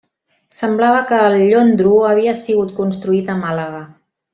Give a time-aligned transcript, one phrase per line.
[0.59, 3.89] Semblava que el llondro havia sigut construït a Màlaga.